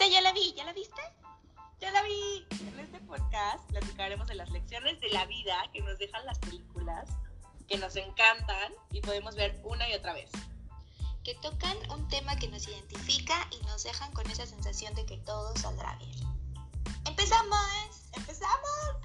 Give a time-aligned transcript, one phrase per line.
[0.00, 1.02] Esa ya la vi, ¿ya la viste?
[1.78, 2.46] Ya la vi.
[2.52, 7.06] En este podcast platicaremos de las lecciones de la vida que nos dejan las películas,
[7.68, 10.30] que nos encantan y podemos ver una y otra vez.
[11.22, 15.18] Que tocan un tema que nos identifica y nos dejan con esa sensación de que
[15.18, 16.16] todo saldrá bien.
[17.04, 18.08] ¡Empezamos!
[18.16, 18.96] ¡Empezamos!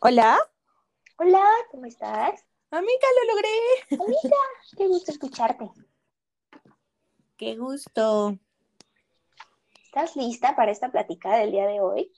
[0.00, 0.40] Hola.
[1.18, 2.44] Hola, ¿cómo estás?
[2.74, 4.04] Amiga, lo logré.
[4.04, 4.36] Amiga,
[4.76, 5.70] qué gusto escucharte.
[7.36, 8.36] Qué gusto.
[9.84, 12.10] ¿Estás lista para esta plática del día de hoy?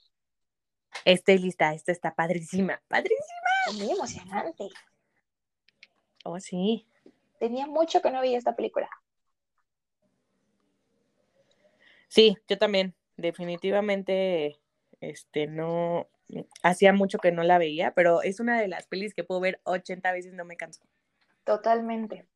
[1.05, 3.75] Estoy lista, esto está padrísima, padrísima.
[3.75, 4.67] Muy emocionante.
[6.23, 6.87] Oh, sí.
[7.37, 8.89] Tenía mucho que no veía esta película.
[12.07, 12.95] Sí, yo también.
[13.15, 14.59] Definitivamente,
[15.01, 16.07] este, no,
[16.63, 19.59] hacía mucho que no la veía, pero es una de las pelis que puedo ver
[19.63, 20.81] 80 veces, no me canso.
[21.43, 22.27] Totalmente.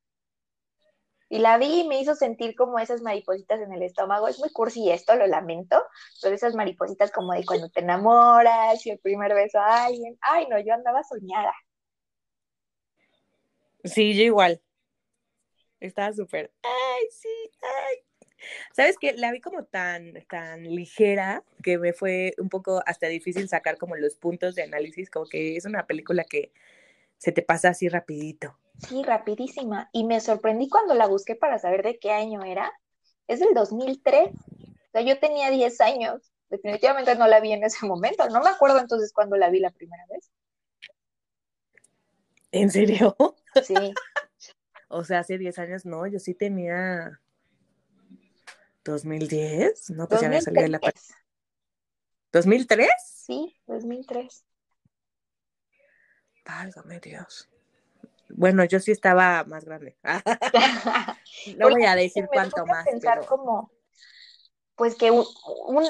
[1.30, 4.28] Y la vi y me hizo sentir como esas maripositas en el estómago.
[4.28, 5.82] Es muy cursi esto, lo lamento,
[6.22, 10.18] pero esas maripositas como de cuando te enamoras y el primer beso a alguien.
[10.20, 11.54] Ay, no, yo andaba soñada.
[13.86, 14.62] Sí, yo igual.
[15.80, 16.52] Estaba súper.
[16.64, 18.01] Ay, sí, ay.
[18.74, 19.14] ¿Sabes qué?
[19.14, 23.96] La vi como tan, tan ligera que me fue un poco hasta difícil sacar como
[23.96, 26.52] los puntos de análisis, como que es una película que
[27.18, 28.58] se te pasa así rapidito.
[28.88, 29.90] Sí, rapidísima.
[29.92, 32.72] Y me sorprendí cuando la busqué para saber de qué año era.
[33.28, 34.30] Es del 2003.
[34.30, 36.32] O sea, yo tenía 10 años.
[36.50, 38.28] Definitivamente no la vi en ese momento.
[38.30, 40.32] No me acuerdo entonces cuándo la vi la primera vez.
[42.52, 43.16] ¿En serio?
[43.64, 43.76] Sí.
[44.90, 47.22] o sea, hace 10 años no, yo sí tenía
[48.84, 49.92] 2010.
[49.92, 50.80] No, pues ya me salió de la
[52.32, 52.88] ¿2003?
[53.06, 54.46] Sí, 2003.
[56.46, 57.50] Válgame Dios.
[58.30, 59.98] Bueno, yo sí estaba más grande.
[61.58, 62.86] no voy a decir cuánto más.
[62.86, 63.72] Pensar como,
[64.76, 65.26] pues que, un,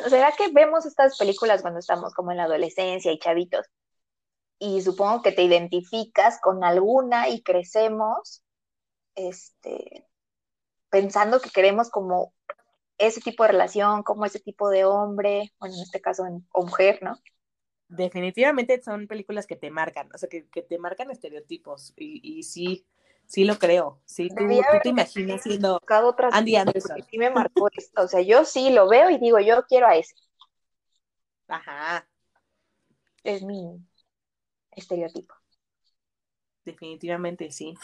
[0.10, 3.68] ¿será que vemos estas películas cuando estamos como en la adolescencia y chavitos?
[4.58, 8.44] Y supongo que te identificas con alguna y crecemos,
[9.16, 10.08] este,
[10.90, 12.34] pensando que queremos como
[13.02, 17.00] ese tipo de relación, como ese tipo de hombre, bueno, en este caso o mujer,
[17.02, 17.18] ¿no?
[17.92, 22.86] definitivamente son películas que te marcan, o sea, que, te marcan estereotipos y, sí,
[23.28, 24.02] sí lo creo.
[24.06, 24.48] Sí, tú,
[24.82, 25.82] te imaginas siendo
[26.32, 27.04] Andy Anderson.
[27.10, 29.98] Sí me marcó esto, o sea, yo sí lo veo y digo, yo quiero a
[29.98, 30.16] ese.
[31.48, 32.08] Ajá.
[33.24, 33.86] Es mi
[34.72, 35.36] estereotipo.
[36.64, 37.76] Definitivamente sí.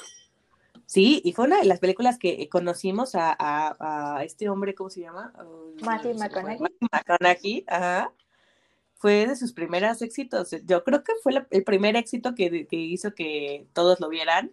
[0.88, 5.34] Sí, y fue una de las películas que conocimos a, este hombre, ¿cómo se llama?
[5.82, 6.60] Matthew McConaughey.
[6.60, 8.12] Matthew McConaughey, ajá
[8.98, 10.56] fue de sus primeros éxitos.
[10.66, 14.52] Yo creo que fue el primer éxito que, hizo que todos lo vieran.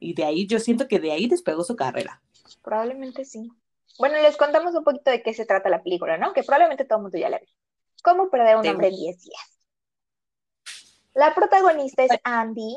[0.00, 2.20] Y de ahí, yo siento que de ahí despegó su carrera.
[2.62, 3.52] Probablemente sí.
[3.98, 6.32] Bueno, les contamos un poquito de qué se trata la película, ¿no?
[6.32, 7.48] Que probablemente todo el mundo ya la ve.
[8.02, 9.60] ¿Cómo perder a un hombre en 10 días?
[11.14, 12.74] La protagonista es Andy.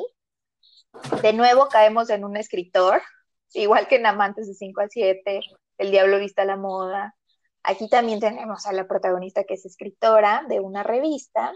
[1.22, 3.01] De nuevo caemos en un escritor,
[3.53, 5.41] igual que en Amantes de 5 a 7,
[5.78, 7.16] El Diablo Vista a la Moda,
[7.66, 11.51] Aquí también tenemos a la protagonista que es escritora de una revista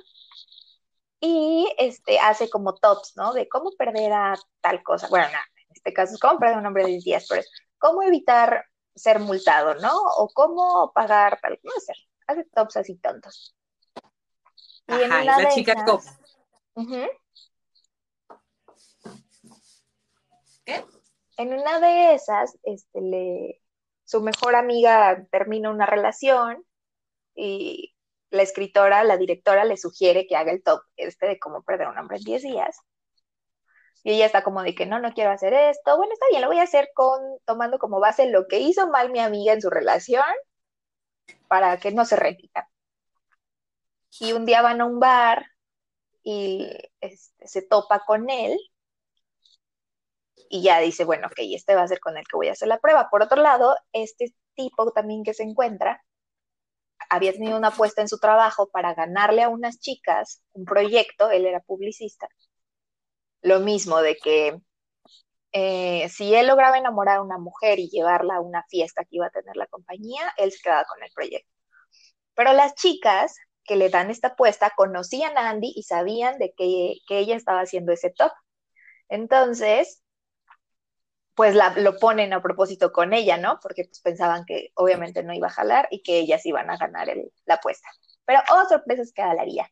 [1.19, 3.31] y este, hace como tops, ¿no?
[3.33, 5.07] De cómo perder a tal cosa.
[5.09, 7.41] Bueno, no, en este caso es cómo perder a un hombre de 10 días, pero
[7.41, 9.95] es cómo evitar ser multado, ¿no?
[10.17, 11.93] O cómo pagar tal, no sé,
[12.25, 13.55] hace tops así tontos.
[14.87, 17.09] Y en una la chica ¿Qué?
[21.37, 23.61] En una de esas, este,
[24.03, 26.65] su mejor amiga termina una relación
[27.35, 27.95] y
[28.29, 31.97] la escritora, la directora le sugiere que haga el top este de cómo perder un
[31.97, 32.77] hombre en 10 días.
[34.03, 35.97] Y ella está como de que no, no quiero hacer esto.
[35.97, 39.11] Bueno, está bien, lo voy a hacer con tomando como base lo que hizo mal
[39.11, 40.23] mi amiga en su relación
[41.47, 42.69] para que no se repita.
[44.19, 45.45] Y un día van a un bar
[46.23, 46.69] y
[47.01, 48.57] este, se topa con él
[50.49, 52.67] y ya dice, bueno, ok, este va a ser con el que voy a hacer
[52.67, 53.09] la prueba.
[53.09, 56.03] Por otro lado, este tipo también que se encuentra
[57.09, 61.45] había tenido una apuesta en su trabajo para ganarle a unas chicas un proyecto, él
[61.45, 62.27] era publicista.
[63.41, 64.59] Lo mismo de que
[65.51, 69.27] eh, si él lograba enamorar a una mujer y llevarla a una fiesta que iba
[69.27, 71.51] a tener la compañía, él se quedaba con el proyecto.
[72.35, 76.95] Pero las chicas que le dan esta apuesta conocían a Andy y sabían de que,
[77.07, 78.31] que ella estaba haciendo ese top.
[79.09, 80.03] Entonces,
[81.39, 83.61] pues lo ponen a propósito con ella, ¿no?
[83.61, 87.07] Porque pues pensaban que obviamente no iba a jalar y que ellas iban a ganar
[87.45, 87.87] la apuesta.
[88.25, 89.71] Pero, oh, sorpresas que jalaría.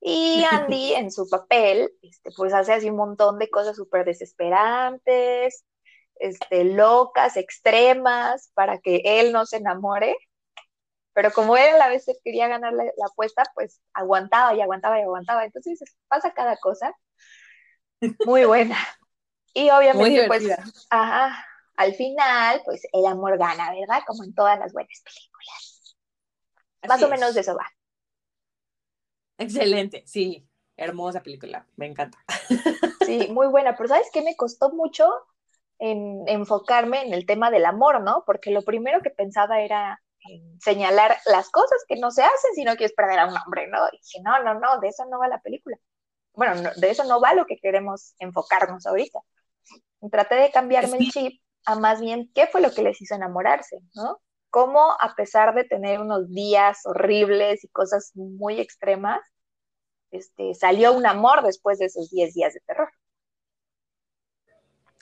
[0.00, 5.66] Y Andy en su papel, este, pues hace así un montón de cosas súper desesperantes,
[6.14, 10.16] este, locas, extremas, para que él no se enamore.
[11.12, 15.02] Pero como él a la vez quería ganar la, apuesta, pues aguantaba y aguantaba y
[15.02, 15.44] aguantaba.
[15.44, 16.96] Entonces pasa cada cosa.
[18.24, 18.78] Muy buena.
[19.54, 20.44] Y obviamente, pues,
[20.90, 21.44] ajá,
[21.76, 24.02] al final, pues el amor gana, ¿verdad?
[24.06, 25.96] Como en todas las buenas películas.
[26.88, 27.66] Más o menos de eso va.
[29.38, 32.18] Excelente, sí, hermosa película, me encanta.
[33.06, 34.22] Sí, muy buena, pero ¿sabes qué?
[34.22, 35.10] Me costó mucho
[35.80, 38.22] en enfocarme en el tema del amor, ¿no?
[38.24, 42.62] Porque lo primero que pensaba era en señalar las cosas que no se hacen si
[42.62, 43.78] no quieres perder a un hombre, ¿no?
[43.88, 45.76] Y dije, no, no, no, de eso no va la película.
[46.34, 49.18] Bueno, de eso no va lo que queremos enfocarnos ahorita.
[50.10, 53.80] Traté de cambiarme el chip a más bien qué fue lo que les hizo enamorarse,
[53.94, 54.20] ¿no?
[54.50, 59.20] Cómo a pesar de tener unos días horribles y cosas muy extremas,
[60.10, 62.90] este, salió un amor después de esos 10 días de terror.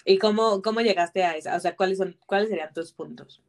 [0.04, 1.56] ¿Y cómo, cómo llegaste a esa?
[1.56, 3.42] O sea, ¿cuáles, son, cuáles serían tus puntos?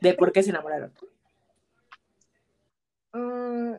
[0.00, 0.92] de por qué se enamoraron.
[3.12, 3.74] Mm,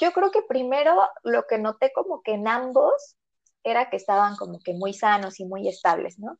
[0.00, 3.16] yo creo que primero lo que noté como que en ambos
[3.64, 6.38] era que estaban como que muy sanos y muy estables, ¿no?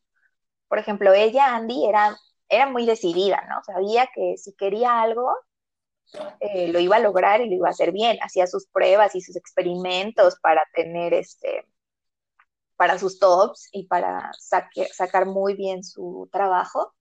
[0.68, 2.16] Por ejemplo, ella, Andy, era,
[2.48, 3.62] era muy decidida, ¿no?
[3.64, 5.34] Sabía que si quería algo,
[6.40, 8.18] eh, lo iba a lograr y lo iba a hacer bien.
[8.22, 11.66] Hacía sus pruebas y sus experimentos para tener este,
[12.76, 14.30] para sus tops y para
[14.92, 16.94] sacar muy bien su trabajo.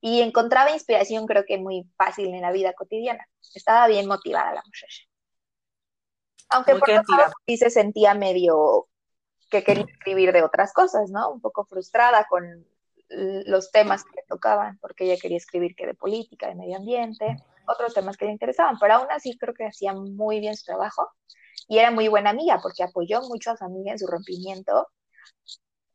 [0.00, 3.26] Y encontraba inspiración, creo que muy fácil en la vida cotidiana.
[3.54, 5.02] Estaba bien motivada la muchacha.
[6.48, 8.88] Aunque por otro lado sí se sentía medio
[9.50, 11.30] que quería escribir de otras cosas, ¿no?
[11.30, 12.64] Un poco frustrada con
[13.10, 17.36] los temas que le tocaban, porque ella quería escribir que de política, de medio ambiente,
[17.66, 21.08] otros temas que le interesaban, pero aún así creo que hacía muy bien su trabajo
[21.68, 24.88] y era muy buena amiga porque apoyó mucho a su amiga en su rompimiento,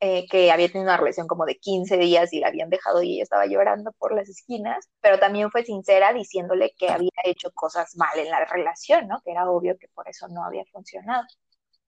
[0.01, 3.15] eh, que había tenido una relación como de 15 días y la habían dejado y
[3.15, 7.95] ella estaba llorando por las esquinas, pero también fue sincera diciéndole que había hecho cosas
[7.95, 9.21] mal en la relación, ¿no?
[9.23, 11.23] Que era obvio que por eso no había funcionado.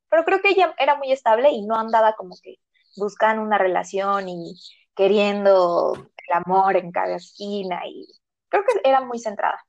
[0.10, 2.56] Pero creo que ella era muy estable y no andaba como que
[2.96, 4.56] buscando una relación y
[4.96, 8.08] queriendo el amor en cada esquina y
[8.50, 9.60] creo que era muy centrada.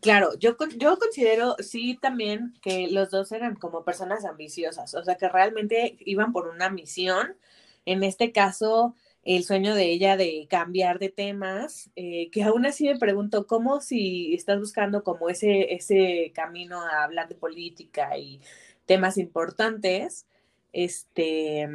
[0.00, 5.16] Claro, yo, yo considero sí también que los dos eran como personas ambiciosas, o sea
[5.16, 7.36] que realmente iban por una misión.
[7.84, 8.94] En este caso,
[9.36, 13.80] el sueño de ella de cambiar de temas, eh, que aún así me pregunto, ¿cómo
[13.80, 18.40] si estás buscando como ese, ese camino a hablar de política y
[18.86, 20.26] temas importantes,
[20.72, 21.68] este,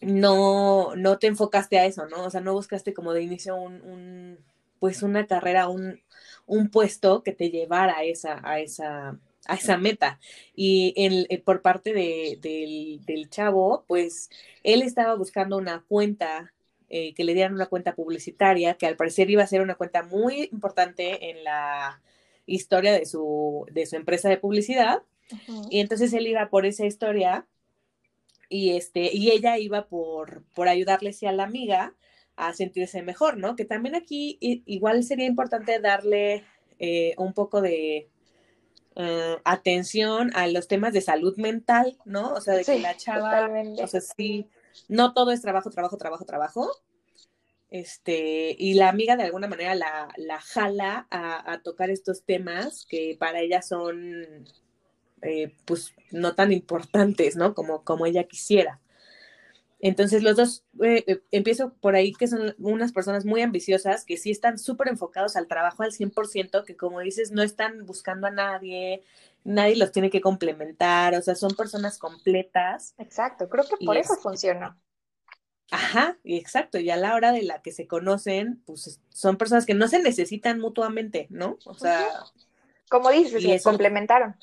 [0.00, 2.24] no, no te enfocaste a eso, ¿no?
[2.24, 4.38] O sea, no buscaste como de inicio un,
[4.78, 6.00] pues una carrera, un,
[6.46, 10.18] un, puesto que te llevara a esa, a esa, a esa meta.
[10.54, 12.38] Y eh, por parte de,
[13.06, 14.30] del, chavo, pues
[14.62, 16.53] él estaba buscando una cuenta,
[16.96, 20.04] eh, que le dieran una cuenta publicitaria, que al parecer iba a ser una cuenta
[20.04, 22.00] muy importante en la
[22.46, 25.02] historia de su, de su empresa de publicidad.
[25.70, 27.48] Y entonces él iba por esa historia
[28.48, 31.96] y, este, y ella iba por, por ayudarle a la amiga
[32.36, 33.56] a sentirse mejor, ¿no?
[33.56, 36.44] Que también aquí igual sería importante darle
[36.78, 38.08] eh, un poco de
[38.94, 42.34] eh, atención a los temas de salud mental, ¿no?
[42.34, 43.50] O sea, de que la chava,
[43.82, 44.46] o sea, sí,
[44.88, 46.70] no todo es trabajo, trabajo, trabajo, trabajo.
[47.70, 52.86] Este, y la amiga de alguna manera la, la jala a, a, tocar estos temas
[52.88, 54.46] que para ella son
[55.22, 57.54] eh, pues no tan importantes, ¿no?
[57.54, 58.80] Como, como ella quisiera.
[59.84, 64.16] Entonces los dos, eh, eh, empiezo por ahí, que son unas personas muy ambiciosas, que
[64.16, 68.30] sí están súper enfocados al trabajo al 100%, que como dices, no están buscando a
[68.30, 69.02] nadie,
[69.44, 72.94] nadie los tiene que complementar, o sea, son personas completas.
[72.96, 74.80] Exacto, creo que por eso funciona.
[75.70, 79.74] Ajá, exacto, y a la hora de la que se conocen, pues son personas que
[79.74, 81.58] no se necesitan mutuamente, ¿no?
[81.66, 82.08] O sea...
[82.88, 84.34] Como dices, se complementaron.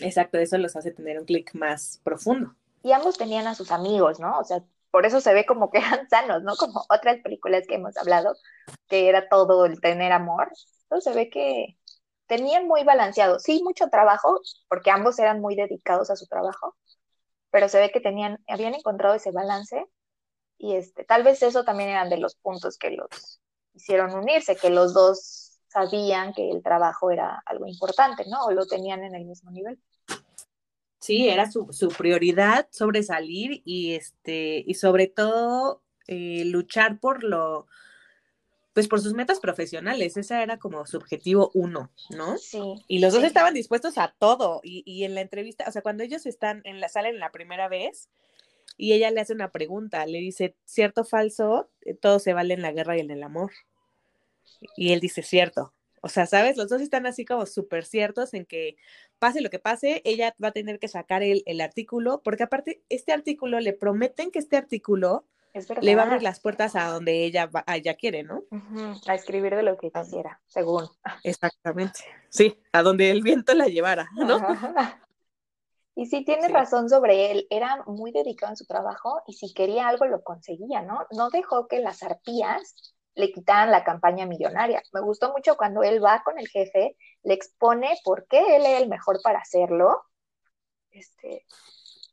[0.00, 2.54] Exacto, eso los hace tener un clic más profundo.
[2.84, 4.38] Y ambos tenían a sus amigos, ¿no?
[4.38, 6.54] O sea, por eso se ve como que eran sanos, ¿no?
[6.54, 8.34] Como otras películas que hemos hablado,
[8.88, 10.52] que era todo el tener amor.
[10.84, 11.78] Entonces se ve que
[12.26, 13.38] tenían muy balanceado.
[13.40, 16.76] Sí, mucho trabajo, porque ambos eran muy dedicados a su trabajo,
[17.50, 19.84] pero se ve que tenían, habían encontrado ese balance
[20.58, 23.40] y este, tal vez eso también eran de los puntos que los
[23.74, 28.44] hicieron unirse, que los dos sabían que el trabajo era algo importante, ¿no?
[28.44, 29.80] O lo tenían en el mismo nivel.
[31.04, 31.68] Sí, era su,
[31.98, 37.66] prioridad sobresalir y este, y sobre todo eh, luchar por lo,
[38.72, 40.16] pues por sus metas profesionales.
[40.16, 42.38] Ese era como su objetivo uno, ¿no?
[42.38, 42.58] Sí.
[42.88, 44.62] Y los dos estaban dispuestos a todo.
[44.64, 47.32] Y, y, en la entrevista, o sea, cuando ellos están en la sala en la
[47.32, 48.08] primera vez,
[48.78, 51.68] y ella le hace una pregunta, le dice, ¿cierto o falso?
[51.82, 53.52] Eh, todo se vale en la guerra y en el amor.
[54.74, 55.74] Y él dice, cierto.
[56.00, 56.56] O sea, ¿sabes?
[56.56, 58.76] Los dos están así como súper ciertos en que
[59.18, 62.82] pase lo que pase, ella va a tener que sacar el, el artículo, porque aparte,
[62.88, 65.26] este artículo, le prometen que este artículo
[65.80, 68.42] le va a abrir las puertas a donde ella, va, ella quiere, ¿no?
[69.06, 70.88] A escribir de lo que quisiera, según.
[71.24, 72.00] Exactamente.
[72.28, 74.38] Sí, a donde el viento la llevara, ¿no?
[75.96, 79.86] Y sí, tiene razón sobre él, era muy dedicado en su trabajo y si quería
[79.86, 81.06] algo lo conseguía, ¿no?
[81.12, 84.82] No dejó que las arpías le quitaran la campaña millonaria.
[84.92, 88.78] Me gustó mucho cuando él va con el jefe, le expone por qué él era
[88.78, 90.02] el mejor para hacerlo,
[90.90, 91.44] este,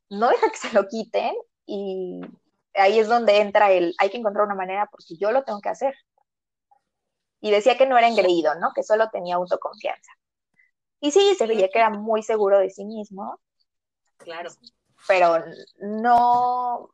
[0.10, 2.22] no deja que se lo quiten y
[2.74, 5.70] ahí es donde entra el, hay que encontrar una manera porque yo lo tengo que
[5.70, 5.96] hacer.
[7.40, 8.72] Y decía que no era engreído, ¿no?
[8.76, 10.12] Que solo tenía autoconfianza.
[11.00, 13.40] Y sí, se veía que era muy seguro de sí mismo,
[14.18, 14.52] Claro.
[15.08, 15.44] pero
[15.80, 16.92] no,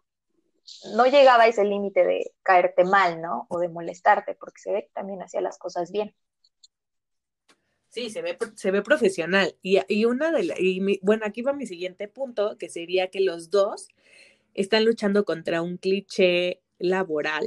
[0.95, 3.47] no llegaba a ese límite de caerte mal, ¿no?
[3.49, 6.15] O de molestarte, porque se ve que también hacía las cosas bien.
[7.89, 9.55] Sí, se ve, se ve profesional.
[9.61, 13.21] Y, y una de la- mi- bueno, aquí va mi siguiente punto, que sería que
[13.21, 13.87] los dos
[14.55, 17.45] están luchando contra un cliché laboral.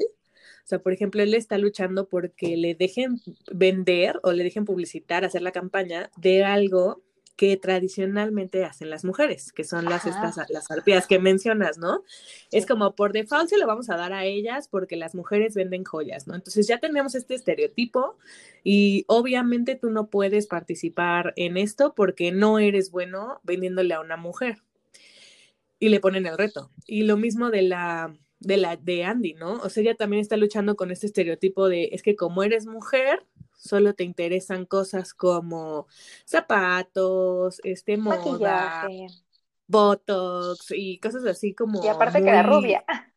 [0.64, 3.20] O sea, por ejemplo, él está luchando porque le dejen
[3.52, 7.02] vender o le dejen publicitar, hacer la campaña de algo
[7.40, 10.28] que tradicionalmente hacen las mujeres, que son las, Ajá.
[10.28, 12.04] estas, las arpías que mencionas, ¿no?
[12.52, 15.84] Es como por default se lo vamos a dar a ellas porque las mujeres venden
[15.84, 16.34] joyas, ¿no?
[16.34, 18.18] Entonces ya tenemos este estereotipo
[18.62, 24.18] y obviamente tú no puedes participar en esto porque no eres bueno vendiéndole a una
[24.18, 24.58] mujer.
[25.78, 26.70] Y le ponen el reto.
[26.86, 29.52] Y lo mismo de la de la de Andy, ¿no?
[29.62, 33.24] O sea, ella también está luchando con este estereotipo de es que como eres mujer,
[33.60, 35.86] solo te interesan cosas como
[36.24, 39.06] zapatos, este moda, Maquillaje.
[39.68, 42.84] botox y cosas así como Y aparte que era rubia.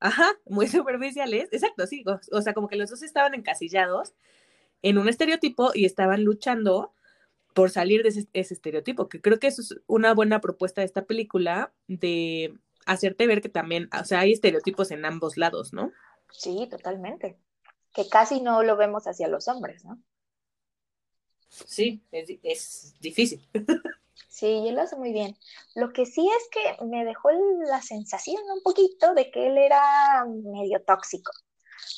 [0.00, 1.48] Ajá, muy superficiales.
[1.52, 2.04] Exacto, sí.
[2.06, 4.14] O, o sea, como que los dos estaban encasillados
[4.82, 6.94] en un estereotipo y estaban luchando
[7.54, 10.86] por salir de ese, ese estereotipo, que creo que eso es una buena propuesta de
[10.86, 12.54] esta película, de
[12.86, 15.94] hacerte ver que también, o sea, hay estereotipos en ambos lados, ¿no?
[16.32, 17.38] Sí, totalmente.
[17.92, 20.02] Que casi no lo vemos hacia los hombres, ¿no?
[21.48, 23.40] Sí, es, di- es difícil.
[24.28, 25.36] Sí, y él lo hace muy bien.
[25.74, 27.30] Lo que sí es que me dejó
[27.68, 31.32] la sensación un poquito de que él era medio tóxico,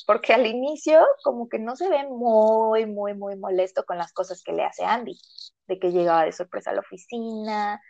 [0.07, 4.43] porque al inicio como que no se ve muy, muy, muy molesto con las cosas
[4.43, 5.17] que le hace Andy,
[5.67, 7.81] de que llegaba de sorpresa a la oficina,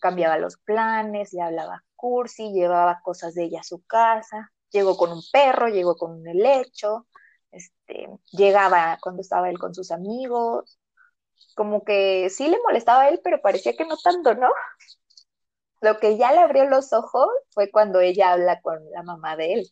[0.00, 5.12] cambiaba los planes, le hablaba cursi, llevaba cosas de ella a su casa, llegó con
[5.12, 7.06] un perro, llegó con un helecho,
[7.52, 10.78] este, llegaba cuando estaba él con sus amigos,
[11.54, 14.50] como que sí le molestaba a él, pero parecía que no tanto, ¿no?
[15.80, 19.54] Lo que ya le abrió los ojos fue cuando ella habla con la mamá de
[19.54, 19.70] él.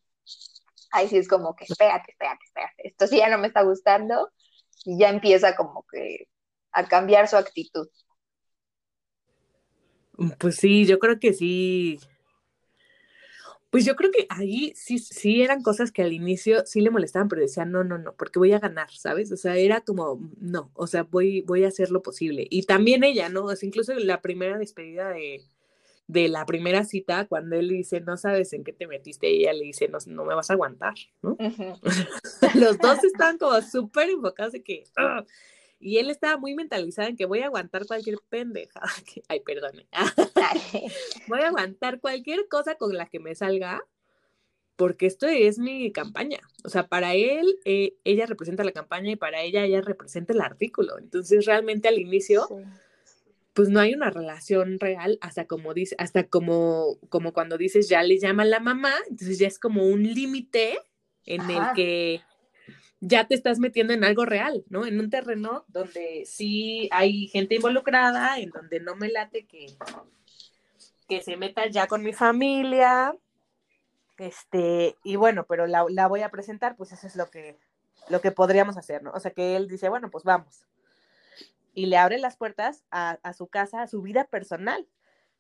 [0.93, 4.31] Ahí sí es como que, espérate, espérate, espérate, esto sí ya no me está gustando,
[4.85, 6.29] y ya empieza como que
[6.73, 7.89] a cambiar su actitud.
[10.39, 11.99] Pues sí, yo creo que sí.
[13.71, 17.29] Pues yo creo que ahí sí, sí eran cosas que al inicio sí le molestaban,
[17.29, 19.31] pero decía, no, no, no, porque voy a ganar, ¿sabes?
[19.31, 22.47] O sea, era como, no, o sea, voy, voy a hacer lo posible.
[22.51, 23.45] Y también ella, ¿no?
[23.45, 25.43] O sea, incluso la primera despedida de,
[26.09, 29.43] de la primera cita, cuando él le dice, no sabes en qué te metiste, y
[29.43, 31.37] ella le dice, no, no me vas a aguantar, ¿no?
[32.55, 35.27] Los dos estaban como súper enfocados de que, "Ugh".
[35.81, 38.81] Y él estaba muy mentalizado en que voy a aguantar cualquier pendeja.
[39.29, 39.87] Ay, perdone.
[41.27, 43.83] voy a aguantar cualquier cosa con la que me salga,
[44.77, 46.39] porque esto es mi campaña.
[46.65, 50.41] O sea, para él, eh, ella representa la campaña y para ella, ella representa el
[50.41, 50.99] artículo.
[50.99, 52.55] Entonces, realmente al inicio, Sí.
[53.53, 58.03] pues no hay una relación real hasta como dice, hasta como, como cuando dices ya
[58.03, 60.79] le llama la mamá, entonces ya es como un límite
[61.27, 61.71] en Ajá.
[61.71, 62.21] el que
[63.01, 64.87] ya te estás metiendo en algo real, ¿no?
[64.87, 69.67] En un terreno donde sí hay gente involucrada, en donde no me late que,
[71.09, 73.15] que se meta ya con mi familia,
[74.21, 77.59] este, y bueno, pero la, voy a presentar, pues eso es lo que,
[78.11, 79.13] lo que podríamos hacer, ¿no?
[79.13, 80.67] O sea, que él dice, bueno, pues vamos.
[81.73, 84.87] Y le abre las puertas a, a su casa, a su vida personal,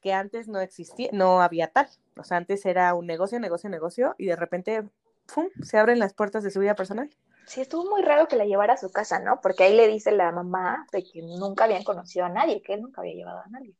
[0.00, 1.88] que antes no existía, no había tal.
[2.16, 4.88] O sea, antes era un negocio, negocio, negocio, y de repente,
[5.34, 7.10] ¡pum!, se abren las puertas de su vida personal.
[7.50, 9.40] Sí, estuvo muy raro que la llevara a su casa, ¿no?
[9.42, 12.82] Porque ahí le dice la mamá de que nunca habían conocido a nadie, que él
[12.82, 13.74] nunca había llevado a nadie.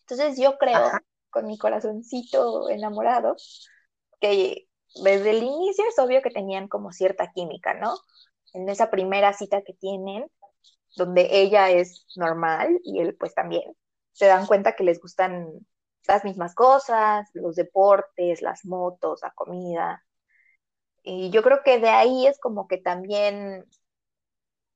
[0.00, 1.02] Entonces yo creo, Ajá.
[1.30, 3.36] con mi corazoncito enamorado,
[4.20, 4.68] que
[5.02, 7.94] desde el inicio es obvio que tenían como cierta química, ¿no?
[8.52, 10.30] En esa primera cita que tienen,
[10.94, 13.62] donde ella es normal y él pues también,
[14.12, 15.48] se dan cuenta que les gustan
[16.06, 20.04] las mismas cosas, los deportes, las motos, la comida.
[21.02, 23.66] Y yo creo que de ahí es como que también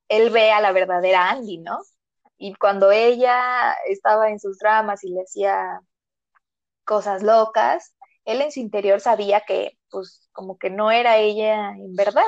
[0.08, 1.78] él ve a la verdadera Andy, ¿no?
[2.36, 5.80] Y cuando ella estaba en sus dramas y le hacía
[6.84, 11.94] cosas locas, él en su interior sabía que, pues, como que no era ella en
[11.94, 12.22] verdad.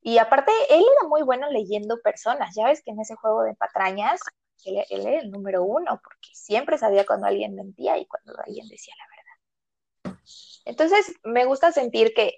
[0.00, 2.54] Y aparte, él era muy bueno leyendo personas.
[2.56, 4.20] Ya ves que en ese juego de patrañas,
[4.64, 8.68] él, él era el número uno, porque siempre sabía cuando alguien mentía y cuando alguien
[8.68, 10.20] decía la verdad.
[10.64, 12.34] Entonces, me gusta sentir que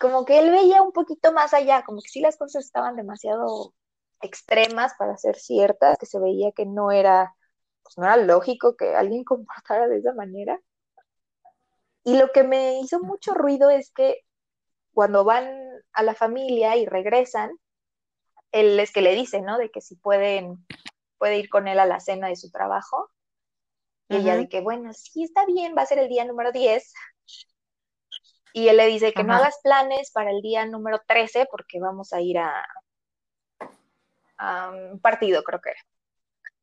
[0.00, 3.74] como que él veía un poquito más allá, como que sí las cosas estaban demasiado
[4.20, 7.34] extremas para ser ciertas, que se veía que no era,
[7.82, 10.60] pues no era lógico que alguien comportara de esa manera.
[12.04, 14.22] Y lo que me hizo mucho ruido es que
[14.92, 15.48] cuando van
[15.92, 17.50] a la familia y regresan,
[18.52, 19.58] él es que le dice, ¿no?
[19.58, 20.64] De que si pueden,
[21.18, 23.10] puede ir con él a la cena de su trabajo.
[24.08, 26.94] Y ella de que, bueno, sí, está bien, va a ser el día número 10,
[28.56, 32.14] y él le dice que no hagas planes para el día número 13 porque vamos
[32.14, 32.66] a ir a,
[34.38, 35.80] a un partido, creo que era.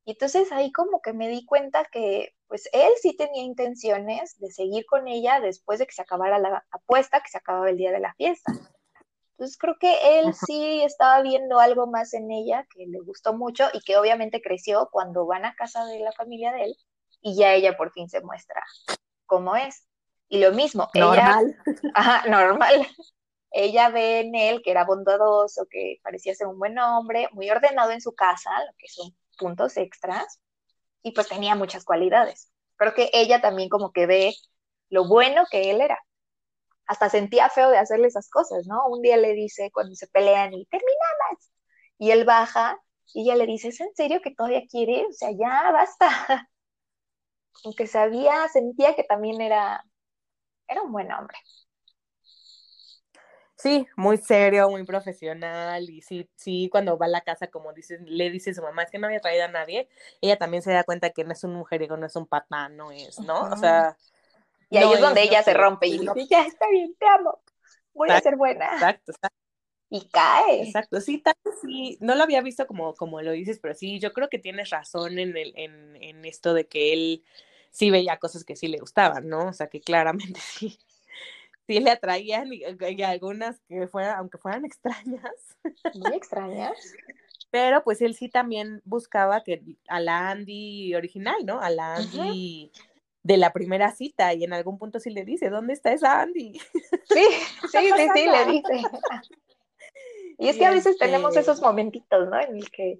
[0.03, 4.49] Y entonces ahí como que me di cuenta que pues él sí tenía intenciones de
[4.49, 7.91] seguir con ella después de que se acabara la apuesta, que se acababa el día
[7.91, 8.51] de la fiesta.
[9.33, 13.65] Entonces creo que él sí estaba viendo algo más en ella que le gustó mucho
[13.71, 16.75] y que obviamente creció cuando van a casa de la familia de él
[17.21, 18.63] y ya ella por fin se muestra
[19.27, 19.87] cómo es.
[20.33, 21.55] Y lo mismo, normal.
[21.63, 21.63] ella,
[21.93, 22.87] ajá, normal.
[23.51, 27.91] Ella ve en él que era bondadoso, que parecía ser un buen hombre, muy ordenado
[27.91, 30.39] en su casa, lo que son puntos extras,
[31.03, 32.51] y pues tenía muchas cualidades.
[32.77, 34.33] Creo que ella también como que ve
[34.89, 35.99] lo bueno que él era.
[36.87, 38.87] Hasta sentía feo de hacerle esas cosas, ¿no?
[38.87, 41.51] Un día le dice cuando se pelean y terminamos,
[41.99, 42.81] y él baja
[43.13, 45.05] y ella le dice, ¿es en serio que todavía quiere?
[45.05, 46.09] O sea, ya basta.
[47.65, 49.85] Aunque sabía, sentía que también era
[50.67, 51.37] era un buen hombre.
[53.55, 57.97] Sí, muy serio, muy profesional y sí, sí, cuando va a la casa, como dice,
[58.05, 59.87] le dice a su mamá, es que no había traído a nadie,
[60.21, 62.91] ella también se da cuenta que no es un mujeriego, no es un patán, no
[62.91, 63.43] es, ¿no?
[63.43, 63.95] O sea...
[64.69, 67.39] Y ahí es donde ella se rompe y dice, ya está bien, te amo,
[67.93, 68.65] voy a ser buena.
[68.73, 69.37] Exacto, exacto.
[69.89, 70.63] Y cae.
[70.63, 74.11] Exacto, sí, tal, sí, no lo había visto como, como lo dices, pero sí, yo
[74.13, 77.23] creo que tienes razón en, el, en, en esto de que él
[77.73, 79.47] sí veía cosas que sí le gustaban, ¿no?
[79.47, 80.79] O sea, que claramente sí,
[81.67, 82.63] sí le atraían y,
[83.03, 85.57] algunas que fueran, aunque fueran extrañas.
[85.95, 86.77] Muy extrañas.
[87.51, 91.59] Pero pues él sí también buscaba que a la Andy original, ¿no?
[91.59, 92.71] A la Andy
[93.21, 96.53] de la primera cita y en algún punto sí le dice, ¿dónde está esa Andy?
[96.53, 96.59] Sí,
[97.71, 98.81] sí, sí, sí, le dice.
[100.39, 102.39] Y es que a veces tenemos este esos momentitos, ¿no?
[102.39, 102.99] En el que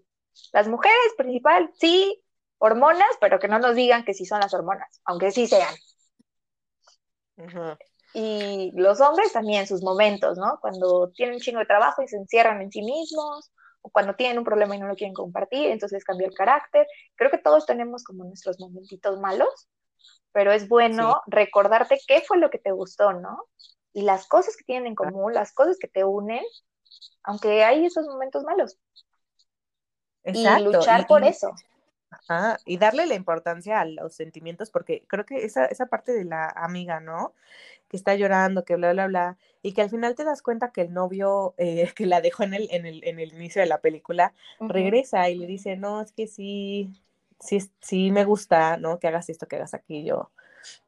[0.51, 2.23] las mujeres principal, sí,
[2.57, 5.73] hormonas, pero que no nos digan que sí son las hormonas, aunque sí sean.
[8.13, 10.59] Y los hombres también, sus momentos, ¿no?
[10.61, 14.37] Cuando tienen un chingo de trabajo y se encierran en sí mismos, o cuando tienen
[14.37, 16.87] un problema y no lo quieren compartir, entonces cambia el carácter.
[17.15, 19.67] Creo que todos tenemos como nuestros momentitos malos,
[20.31, 23.45] pero es bueno recordarte qué fue lo que te gustó, ¿no?
[23.91, 26.43] Y las cosas que tienen en común, las cosas que te unen,
[27.23, 28.77] aunque hay esos momentos malos.
[30.23, 31.51] Y luchar por eso.
[32.65, 36.47] Y darle la importancia a los sentimientos, porque creo que esa, esa parte de la
[36.49, 37.33] amiga, ¿no?
[37.87, 40.81] Que está llorando, que bla, bla, bla, y que al final te das cuenta que
[40.81, 43.81] el novio eh, que la dejó en el, en el, en el inicio de la
[43.81, 46.91] película, regresa y le dice, no, es que sí,
[47.39, 48.99] sí, sí me gusta, ¿no?
[48.99, 50.31] Que hagas esto, que hagas aquello.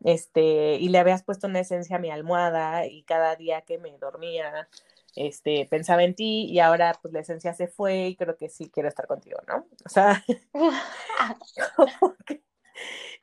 [0.04, 3.98] Este, y le habías puesto una esencia a mi almohada y cada día que me
[3.98, 4.70] dormía,
[5.16, 8.70] este, pensaba en ti y ahora pues la esencia se fue y creo que sí
[8.70, 9.66] quiero estar contigo, ¿no?
[9.86, 10.24] O sea,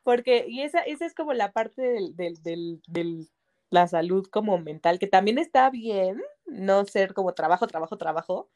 [0.02, 3.28] porque, y esa, esa es como la parte del, del, del, del,
[3.70, 8.50] la salud como mental, que también está bien no ser como trabajo, trabajo, trabajo,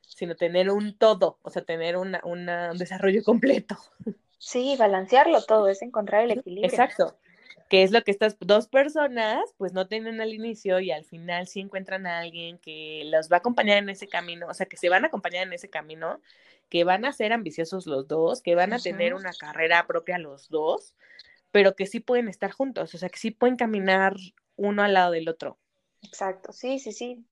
[0.00, 3.76] sino tener un todo, o sea, tener una, una, un desarrollo completo.
[4.38, 6.70] Sí, balancearlo todo, es encontrar el equilibrio.
[6.70, 7.18] Exacto
[7.68, 11.46] que es lo que estas dos personas pues no tienen al inicio y al final
[11.46, 14.76] sí encuentran a alguien que los va a acompañar en ese camino, o sea, que
[14.76, 16.20] se van a acompañar en ese camino,
[16.68, 20.48] que van a ser ambiciosos los dos, que van a tener una carrera propia los
[20.48, 20.94] dos,
[21.50, 24.14] pero que sí pueden estar juntos, o sea, que sí pueden caminar
[24.56, 25.58] uno al lado del otro.
[26.02, 27.24] Exacto, sí, sí, sí.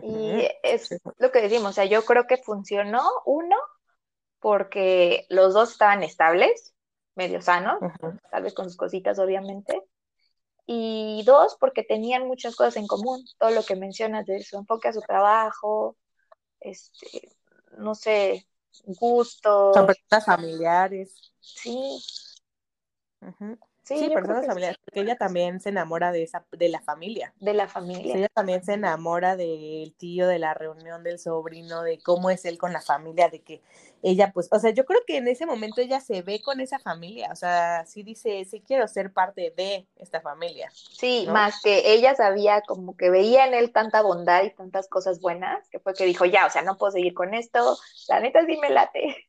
[0.00, 0.88] Y es
[1.18, 3.56] lo que decimos, o sea, yo creo que funcionó uno
[4.38, 6.72] porque los dos estaban estables,
[7.14, 7.78] medio sano,
[8.30, 9.82] tal vez con sus cositas, obviamente.
[10.66, 14.88] Y dos, porque tenían muchas cosas en común, todo lo que mencionas de su enfoque
[14.88, 15.96] a su trabajo,
[16.60, 17.30] este,
[17.78, 18.46] no sé,
[18.84, 19.74] gustos.
[19.74, 21.34] Son personas familiares.
[21.40, 22.00] Sí.
[23.20, 23.58] Ujú.
[23.98, 27.32] Sí, Sí, personas familiares, porque ella también se enamora de esa, de la familia.
[27.40, 28.16] de la familia.
[28.16, 32.58] ella también se enamora del tío, de la reunión del sobrino, de cómo es él
[32.58, 33.62] con la familia, de que
[34.02, 36.78] ella, pues, o sea, yo creo que en ese momento ella se ve con esa
[36.78, 40.70] familia, o sea, sí dice, sí quiero ser parte de esta familia.
[40.72, 41.32] Sí, ¿no?
[41.32, 45.68] más que ella sabía como que veía en él tanta bondad y tantas cosas buenas,
[45.68, 47.78] que fue que dijo, ya, o sea, no puedo seguir con esto,
[48.08, 49.28] la neta sí me late.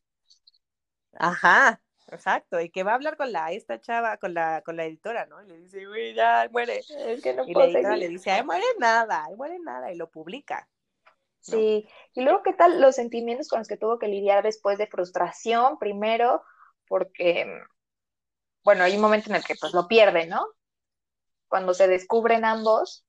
[1.19, 4.85] Ajá, exacto, y que va a hablar con la, esta chava, con la, con la
[4.85, 5.41] editora, ¿no?
[5.43, 6.79] Y le dice, güey, ya, muere.
[6.79, 9.95] Es que no Y la editora le dice, ay, muere nada, ay, muere nada, y
[9.95, 10.67] lo publica.
[11.47, 11.57] ¿no?
[11.57, 14.87] Sí, y luego, ¿qué tal los sentimientos con los que tuvo que lidiar después de
[14.87, 15.77] frustración?
[15.77, 16.43] Primero,
[16.87, 17.45] porque,
[18.63, 20.45] bueno, hay un momento en el que pues lo pierde, ¿no?
[21.47, 23.05] Cuando se descubren ambos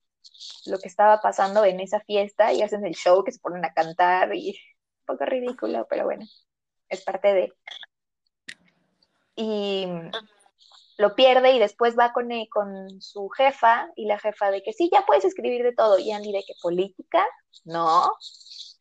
[0.66, 3.72] lo que estaba pasando en esa fiesta y hacen el show que se ponen a
[3.72, 6.24] cantar y un poco ridículo, pero bueno,
[6.88, 7.52] es parte de...
[9.37, 9.88] Y
[10.97, 14.73] lo pierde y después va con, eh, con su jefa y la jefa de que
[14.73, 15.99] sí, ya puedes escribir de todo.
[15.99, 17.27] Y Andy de que política,
[17.64, 18.12] no.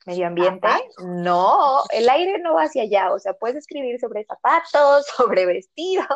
[0.05, 0.81] Medio ambiente, Ajá.
[0.99, 1.81] no.
[1.89, 3.13] El aire no va hacia allá.
[3.13, 6.07] O sea, puedes escribir sobre zapatos, sobre vestidos,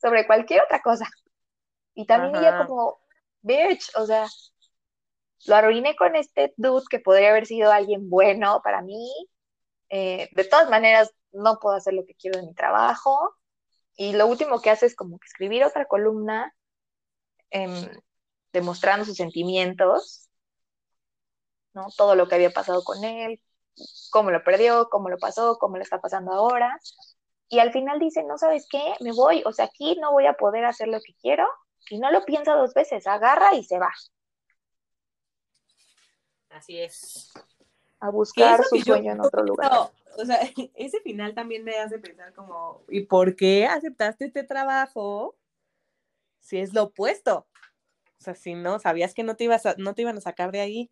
[0.00, 1.06] sobre cualquier otra cosa.
[1.94, 2.98] Y también ella como,
[3.42, 4.26] bitch, o sea,
[5.46, 9.10] lo arruiné con este dude que podría haber sido alguien bueno para mí.
[9.88, 13.34] Eh, de todas maneras, no puedo hacer lo que quiero en mi trabajo.
[14.00, 16.54] Y lo último que hace es como que escribir otra columna
[17.50, 17.90] em,
[18.52, 20.28] demostrando sus sentimientos,
[21.74, 21.88] ¿no?
[21.96, 23.42] Todo lo que había pasado con él,
[24.10, 26.78] cómo lo perdió, cómo lo pasó, cómo le está pasando ahora.
[27.48, 30.34] Y al final dice, no sabes qué, me voy, o sea, aquí no voy a
[30.34, 31.48] poder hacer lo que quiero.
[31.90, 33.90] Y no lo piensa dos veces, agarra y se va
[36.50, 37.32] Así es.
[37.98, 39.90] a buscar su sueño en otro lugar.
[40.18, 40.38] O sea,
[40.74, 45.36] ese final también me hace pensar como, ¿y por qué aceptaste este trabajo
[46.40, 47.46] si es lo opuesto?
[48.20, 50.52] O sea, si no, sabías que no te ibas a, no te iban a sacar
[50.52, 50.90] de ahí.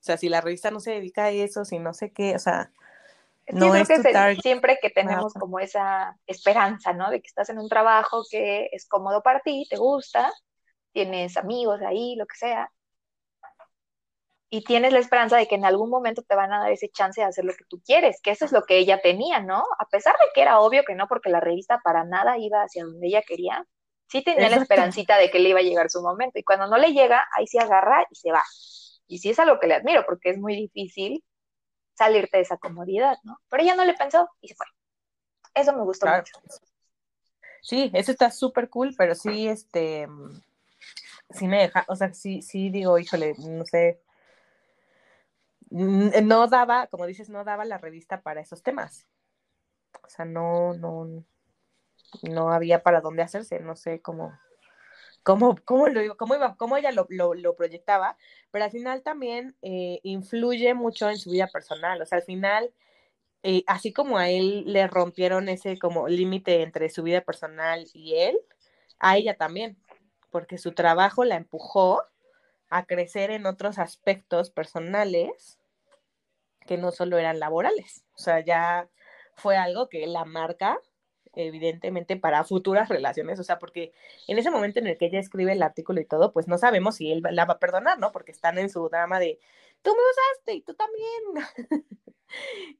[0.00, 2.38] O sea, si la revista no se dedica a eso, si no sé qué, o
[2.38, 2.70] sea,
[3.46, 4.40] Es no yo creo es que tu se- target.
[4.42, 7.10] siempre que tenemos como esa esperanza, ¿no?
[7.10, 10.32] De que estás en un trabajo que es cómodo para ti, te gusta,
[10.92, 12.70] tienes amigos ahí, lo que sea,
[14.50, 17.20] y tienes la esperanza de que en algún momento te van a dar ese chance
[17.20, 19.64] de hacer lo que tú quieres, que eso es lo que ella tenía, ¿no?
[19.78, 22.84] A pesar de que era obvio que no, porque la revista para nada iba hacia
[22.84, 23.66] donde ella quería,
[24.08, 26.78] sí tenía la esperancita de que le iba a llegar su momento, y cuando no
[26.78, 28.42] le llega, ahí se agarra y se va.
[29.06, 31.22] Y sí es algo que le admiro, porque es muy difícil
[31.94, 33.38] salirte de esa comodidad, ¿no?
[33.50, 34.66] Pero ella no le pensó y se fue.
[35.54, 36.22] Eso me gustó Claro.
[36.22, 36.58] mucho.
[37.60, 40.06] Sí, eso está súper cool, pero sí, este,
[41.30, 44.00] sí me deja, o sea, sí, sí digo, híjole, no sé,
[45.70, 49.06] no daba, como dices, no daba la revista para esos temas.
[50.02, 51.24] O sea, no, no,
[52.22, 54.32] no había para dónde hacerse, no sé cómo,
[55.22, 58.16] cómo, cómo lo cómo iba, cómo ella lo, lo, lo proyectaba,
[58.50, 62.72] pero al final también eh, influye mucho en su vida personal, o sea, al final,
[63.42, 68.16] eh, así como a él le rompieron ese como límite entre su vida personal y
[68.16, 68.38] él,
[68.98, 69.76] a ella también,
[70.30, 72.02] porque su trabajo la empujó
[72.70, 75.58] a crecer en otros aspectos personales
[76.66, 78.88] que no solo eran laborales, o sea, ya
[79.34, 80.80] fue algo que la marca
[81.34, 83.92] evidentemente para futuras relaciones, o sea, porque
[84.26, 86.96] en ese momento en el que ella escribe el artículo y todo, pues no sabemos
[86.96, 88.12] si él la va a perdonar, ¿no?
[88.12, 89.38] Porque están en su drama de,
[89.82, 91.46] tú me usaste y tú también.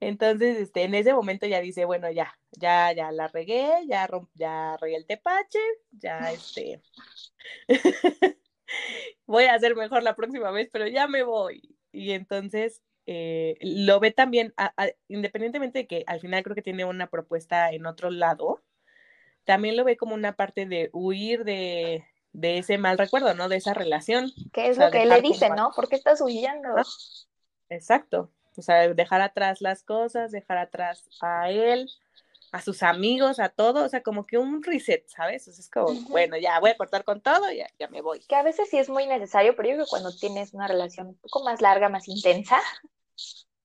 [0.01, 4.29] Entonces, este, en ese momento ya dice, bueno, ya, ya, ya la regué, ya, romp,
[4.35, 5.61] ya regué el tepache,
[5.93, 6.83] ya, este,
[9.27, 11.77] voy a hacer mejor la próxima vez, pero ya me voy.
[11.93, 16.63] Y entonces eh, lo ve también, a, a, independientemente de que al final creo que
[16.63, 18.63] tiene una propuesta en otro lado,
[19.45, 23.49] también lo ve como una parte de huir de, de ese mal recuerdo, ¿no?
[23.49, 24.31] De esa relación.
[24.53, 25.71] ¿Qué es O sea, lo que le dice, como- no?
[25.75, 26.69] ¿Por qué estás huyendo?
[27.71, 28.31] Exacto.
[28.57, 31.89] O sea, dejar atrás las cosas, dejar atrás a él,
[32.53, 35.47] a sus amigos, a todo, o sea, como que un reset, ¿sabes?
[35.49, 38.21] O sea, es como, bueno, ya voy a cortar con todo, ya, ya me voy.
[38.21, 41.09] Que a veces sí es muy necesario, pero yo creo que cuando tienes una relación
[41.09, 43.21] un poco más larga, más intensa, muy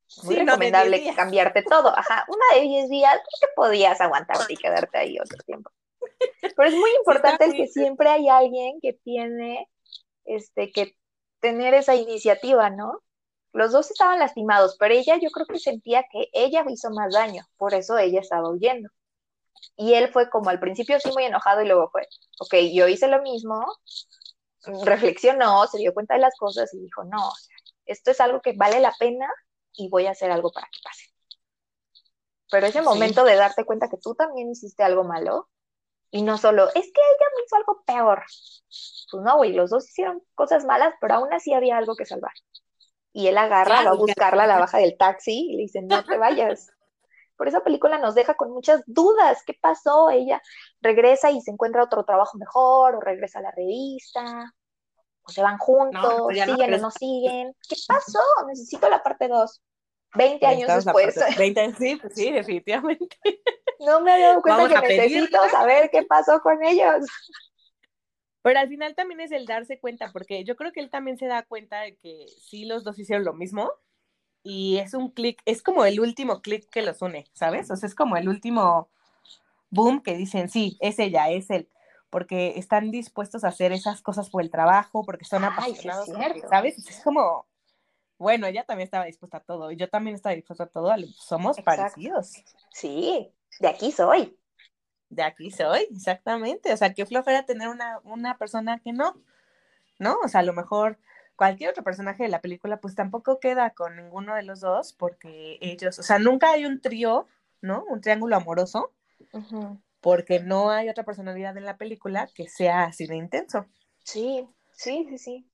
[0.07, 1.15] Sí, no, de recomendable 10 días.
[1.15, 1.89] cambiarte todo.
[1.97, 5.71] Ajá, una de 10 días, creo que podías aguantarte y quedarte ahí otro tiempo.
[6.41, 9.67] Pero es muy importante el muy- que siempre hay alguien que tiene,
[10.25, 10.95] este, que
[11.39, 13.01] tener esa iniciativa, ¿no?
[13.53, 17.45] Los dos estaban lastimados, pero ella yo creo que sentía que ella hizo más daño,
[17.57, 18.89] por eso ella estaba huyendo.
[19.77, 22.07] Y él fue como al principio sí muy enojado y luego fue,
[22.39, 23.65] ok, yo hice lo mismo,
[24.83, 28.41] reflexionó, se dio cuenta de las cosas y dijo, no, o sea, esto es algo
[28.41, 29.27] que vale la pena
[29.73, 31.05] y voy a hacer algo para que pase.
[32.49, 35.49] pero ese momento de darte cuenta que tú también hiciste algo malo
[36.11, 38.23] y no solo, es que ella me hizo algo peor.
[39.11, 42.33] Pues no, güey, los dos hicieron cosas malas, pero aún así había algo que salvar.
[43.13, 46.03] Y él agarra, va a buscarla a la baja del taxi y le dice, no
[46.03, 46.71] te vayas.
[47.37, 49.43] Por esa película nos deja con muchas dudas.
[49.45, 50.09] ¿Qué pasó?
[50.09, 50.41] Ella
[50.81, 54.53] regresa y se encuentra otro trabajo mejor, o regresa a la revista,
[55.21, 57.55] o se van juntos, siguen o no siguen.
[57.69, 58.19] ¿Qué pasó?
[58.47, 59.61] Necesito la parte 2.
[60.15, 61.15] 20 años después.
[61.37, 63.17] 20 sí, pues sí, definitivamente.
[63.79, 67.05] No me había dado cuenta que necesito saber qué pasó con ellos.
[68.43, 71.27] Pero al final también es el darse cuenta, porque yo creo que él también se
[71.27, 73.71] da cuenta de que sí los dos hicieron lo mismo
[74.43, 77.71] y es un clic, es como el último clic que los une, ¿sabes?
[77.71, 78.89] O sea, es como el último
[79.69, 81.69] boom que dicen, sí, es ella, es él,
[82.09, 86.09] porque están dispuestos a hacer esas cosas por el trabajo, porque son apasionados,
[86.49, 86.77] ¿sabes?
[86.77, 87.47] Es como,
[88.17, 91.61] bueno, ella también estaba dispuesta a todo y yo también estaba dispuesta a todo, somos
[91.61, 92.33] parecidos.
[92.73, 94.37] Sí, de aquí soy.
[95.13, 96.73] De aquí soy, exactamente.
[96.73, 99.15] O sea, qué flojera tener una, una persona que no,
[99.99, 100.17] ¿no?
[100.23, 100.97] O sea, a lo mejor
[101.35, 105.59] cualquier otro personaje de la película, pues tampoco queda con ninguno de los dos, porque
[105.61, 107.27] ellos, o sea, nunca hay un trío,
[107.61, 107.83] ¿no?
[107.89, 108.91] Un triángulo amoroso,
[110.01, 113.67] porque no hay otra personalidad en la película que sea así de intenso.
[114.03, 115.49] Sí, sí, sí, sí.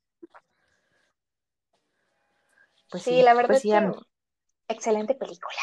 [2.89, 3.91] Pues sí, la verdad pues es que
[4.69, 5.59] excelente película.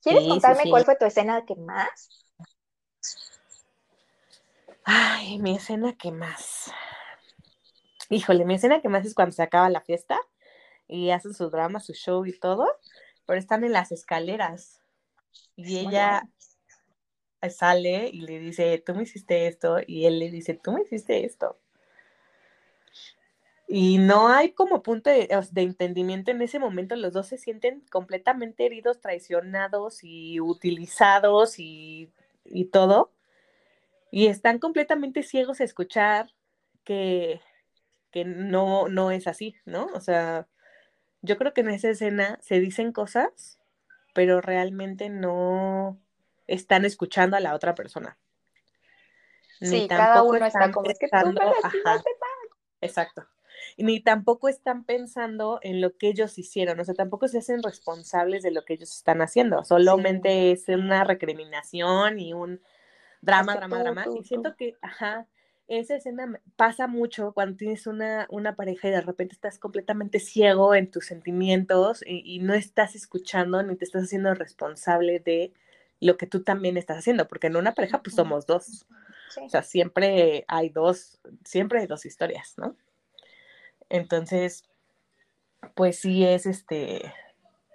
[0.00, 2.25] ¿Quieres contarme cuál fue tu escena que más?
[4.88, 6.72] Ay, mi escena que más.
[8.08, 10.16] Híjole, mi escena que más es cuando se acaba la fiesta
[10.86, 12.68] y hacen su drama, su show y todo,
[13.26, 14.80] pero están en las escaleras
[15.56, 16.28] y ella
[17.50, 21.24] sale y le dice, tú me hiciste esto, y él le dice, tú me hiciste
[21.24, 21.58] esto.
[23.66, 28.66] Y no hay como punto de, entendimiento en ese momento, los dos se sienten completamente
[28.66, 32.12] heridos, traicionados y utilizados y,
[32.44, 33.15] y todo.
[34.10, 36.32] Y están completamente ciegos a escuchar
[36.84, 37.40] que,
[38.10, 39.86] que no, no es así, ¿no?
[39.94, 40.46] O sea,
[41.22, 43.58] yo creo que en esa escena se dicen cosas,
[44.14, 45.98] pero realmente no
[46.46, 48.18] están escuchando a la otra persona.
[49.60, 51.34] sí, cada uno está como, es que tú
[52.80, 53.26] Exacto
[53.76, 58.42] ni tampoco están pensando en lo que ellos hicieron, o sea, tampoco se hacen responsables
[58.42, 62.60] de lo que ellos están haciendo, solamente es una recriminación y un
[63.26, 64.04] drama, drama, drama.
[64.18, 65.26] y siento que, ajá,
[65.68, 70.74] esa escena pasa mucho cuando tienes una, una pareja y de repente estás completamente ciego
[70.74, 75.52] en tus sentimientos y, no estás escuchando ni te estás haciendo responsable de
[76.00, 78.86] lo que tú también estás haciendo, porque en una pareja pues somos dos.
[79.42, 82.76] O sea, siempre hay dos, siempre hay dos historias, ¿no?
[83.88, 84.64] Entonces,
[85.74, 87.12] pues sí es este,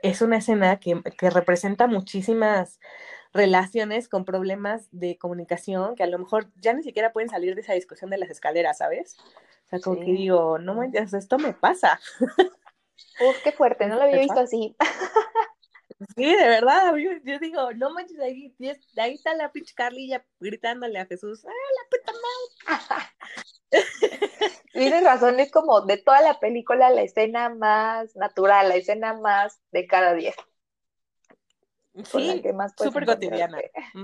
[0.02, 2.80] es una escena que, que, representa muchísimas
[3.34, 7.62] relaciones con problemas de comunicación que a lo mejor ya ni siquiera pueden salir de
[7.62, 9.18] esa discusión de las escaleras, ¿sabes?
[9.66, 12.00] O sea, como que digo, no manches, esto me pasa.
[12.20, 14.76] Uf, qué fuerte, no lo había visto así.
[16.16, 18.56] Sí, de verdad, yo, digo, no manches, ahí,
[18.98, 23.42] ahí está la pinche Carlilla gritándole a Jesús, ¡ah, la puta madre!
[24.74, 29.62] Tienes razón, es como de toda la película la escena más natural, la escena más
[29.72, 30.34] de cada día.
[32.06, 32.42] Sí,
[32.78, 33.60] súper cotidiana.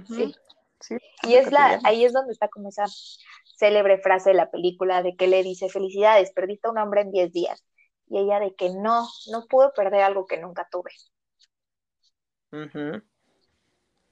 [0.08, 0.36] Sí.
[0.82, 0.98] sí.
[1.24, 2.86] Y es la, ahí es donde está como esa
[3.58, 7.12] célebre frase de la película de que le dice, felicidades, perdiste a un hombre en
[7.12, 7.66] 10 días.
[8.10, 10.92] Y ella de que no, no puedo perder algo que nunca tuve.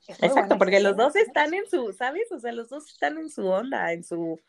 [0.07, 2.31] Exacto, porque los dos están en su, ¿sabes?
[2.31, 4.39] O sea, los dos están en su onda, en su,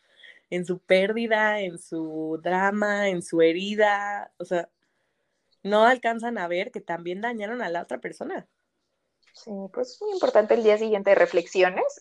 [0.50, 4.68] en su pérdida, en su drama, en su herida, o sea,
[5.62, 8.46] no alcanzan a ver que también dañaron a la otra persona.
[9.36, 12.00] Sí, pues es muy importante el día siguiente de reflexiones.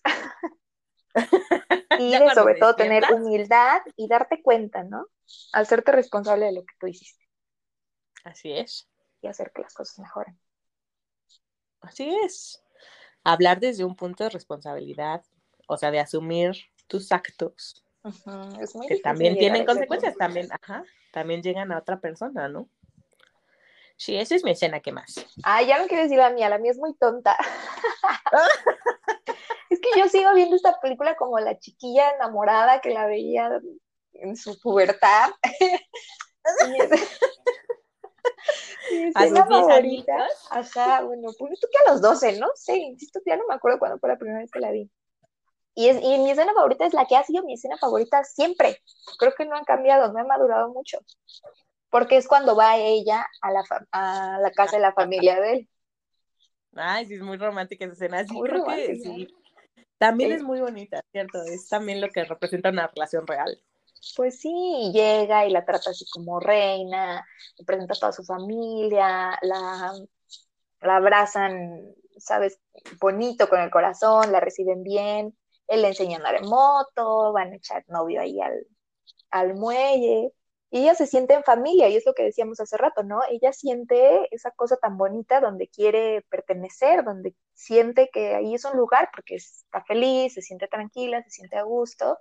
[1.99, 5.07] y de sobre todo tener humildad y darte cuenta, ¿no?
[5.53, 7.27] Hacerte responsable de lo que tú hiciste.
[8.23, 8.87] Así es.
[9.21, 10.39] Y hacer que las cosas mejoren.
[11.81, 12.63] Así es.
[13.23, 15.23] Hablar desde un punto de responsabilidad,
[15.67, 16.55] o sea, de asumir
[16.87, 17.83] tus actos
[18.87, 22.69] que también tienen consecuencias, también, ajá, también llegan a otra persona, ¿no?
[23.97, 25.25] Sí, esa es mi escena, ¿qué más?
[25.43, 27.37] Ah, ya no quiero decir la mía, la mía es muy tonta.
[29.69, 33.61] es que yo sigo viendo esta película como la chiquilla enamorada que la veía
[34.13, 35.29] en su pubertad.
[38.91, 42.47] mi escena favorita, ajá, bueno, pues tú que a los 12, ¿no?
[42.55, 44.89] Sí, insisto, ya no me acuerdo cuándo fue la primera vez que la vi.
[45.73, 48.81] Y, es, y mi escena favorita es la que ha sido mi escena favorita siempre.
[49.19, 50.99] Creo que no ha cambiado, no ha madurado mucho.
[51.89, 55.69] Porque es cuando va ella a la, a la casa de la familia de él.
[56.75, 58.25] Ay, sí, es muy romántica esa escena.
[58.27, 58.95] Sí, Muy creo que romántica.
[58.95, 59.27] sí.
[59.97, 60.35] También Sí.
[60.37, 61.41] es muy bonita, ¿cierto?
[61.43, 63.61] Es también lo que representa una relación real.
[64.15, 67.25] Pues sí, llega y la trata así como reina,
[67.57, 69.93] le presenta a toda su familia, la,
[70.81, 71.81] la abrazan,
[72.17, 72.59] ¿sabes?
[73.01, 77.53] Bonito con el corazón, la reciben bien, él le enseña a andar en moto, van
[77.53, 78.67] a echar novio ahí al,
[79.31, 80.31] al muelle,
[80.71, 83.21] y ella se siente en familia, y es lo que decíamos hace rato, ¿no?
[83.29, 88.77] Ella siente esa cosa tan bonita donde quiere pertenecer, donde siente que ahí es un
[88.77, 92.17] lugar porque está feliz, se siente tranquila, se siente a gusto,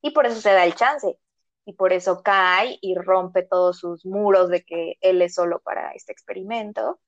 [0.00, 1.18] y por eso se da el chance
[1.64, 5.92] y por eso cae y rompe todos sus muros de que él es solo para
[5.92, 6.98] este experimento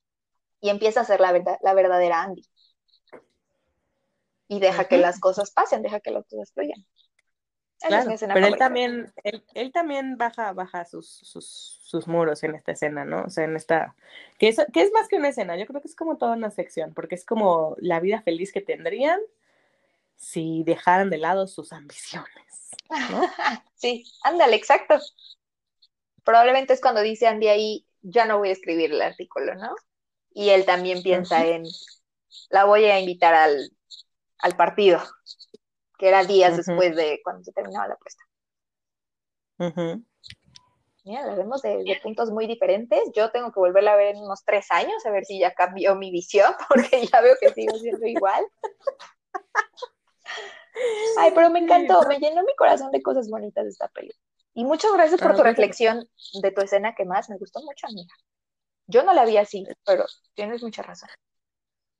[0.60, 2.42] y empieza a ser la, verdad, la verdadera Andy.
[4.48, 6.84] Y deja que las cosas pasen, deja que las cosas fluyan.
[7.86, 12.72] Claro, pero él también, él, él también baja, baja sus, sus, sus muros en esta
[12.72, 13.22] escena, ¿no?
[13.24, 13.96] O sea, en esta,
[14.38, 16.50] que es, que es más que una escena, yo creo que es como toda una
[16.50, 19.18] sección, porque es como la vida feliz que tendrían
[20.16, 22.70] si dejaran de lado sus ambiciones,
[23.10, 23.22] ¿no?
[23.74, 24.98] Sí, ándale, exacto.
[26.22, 29.74] Probablemente es cuando dice Andy ahí, ya no voy a escribir el artículo, ¿no?
[30.34, 31.64] Y él también piensa en,
[32.50, 33.72] la voy a invitar al,
[34.38, 35.00] al partido,
[36.00, 38.24] que era días después de cuando se terminaba la apuesta.
[39.58, 40.02] Ujú.
[41.04, 43.00] Mira, la vemos de, de puntos muy diferentes.
[43.14, 45.94] Yo tengo que volverla a ver en unos tres años, a ver si ya cambió
[45.96, 48.46] mi visión, porque ya veo que sigo siendo igual.
[51.18, 54.18] Ay, pero me encantó, me llenó mi corazón de cosas bonitas de esta película.
[54.54, 56.08] Y muchas gracias por tu reflexión
[56.42, 58.12] de tu escena que más me gustó mucho, amiga.
[58.86, 61.10] Yo no la vi así, pero tienes mucha razón.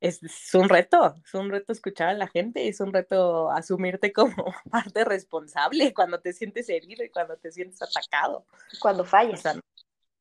[0.00, 4.12] Es, es un reto, es un reto escuchar a la gente, es un reto asumirte
[4.12, 4.34] como
[4.70, 8.46] parte responsable cuando te sientes herido y cuando te sientes atacado.
[8.80, 9.42] Cuando O fallas.
[9.42, 9.52] sea,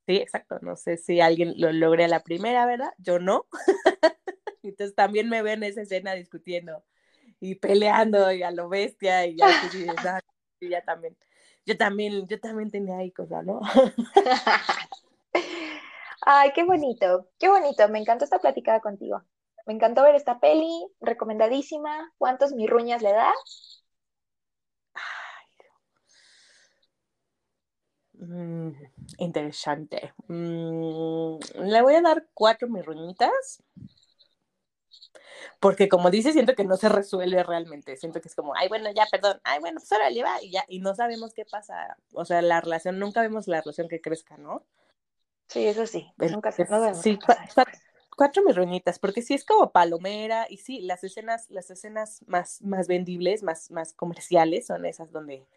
[0.05, 0.59] sí, exacto.
[0.61, 2.93] No sé si alguien lo logré a la primera, ¿verdad?
[2.97, 3.45] Yo no.
[4.63, 6.83] Entonces también me veo en esa escena discutiendo
[7.39, 10.19] y peleando y a lo bestia y ya, "Ah,
[10.59, 11.17] ya también.
[11.65, 13.61] Yo también, yo también tenía ahí cosas, ¿no?
[16.21, 17.87] Ay, qué bonito, qué bonito.
[17.87, 19.23] Me encantó esta platicada contigo.
[19.69, 22.11] Me encantó ver esta peli, recomendadísima.
[22.17, 23.83] ¿Cuántos mirruñas le das?
[28.13, 28.71] Mm,
[29.19, 30.11] interesante.
[30.27, 33.61] Mm, le voy a dar cuatro mirruñitas.
[35.59, 37.95] Porque como dice, siento que no se resuelve realmente.
[37.95, 39.39] Siento que es como, ay, bueno, ya, perdón.
[39.43, 40.65] Ay, bueno, pues ahora lleva y ya.
[40.67, 41.95] Y no sabemos qué pasa.
[42.13, 44.65] O sea, la relación, nunca vemos la relación que crezca, ¿no?
[45.47, 46.11] Sí, eso sí.
[46.17, 47.65] Nunca se, no vemos sí, qué pasa.
[48.19, 50.45] Cuatro mirruñitas, porque sí es como palomera.
[50.49, 55.47] Y sí, las escenas, las escenas más, más vendibles, más, más comerciales, son esas donde